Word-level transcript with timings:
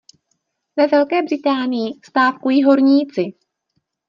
Ve 0.77 0.87
Velké 0.87 1.21
Británii 1.23 1.91
stávkují 2.05 2.63
horníci. 2.63 3.33